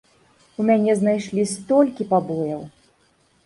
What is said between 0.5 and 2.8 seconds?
У мяне знайшлі столькі пабояў!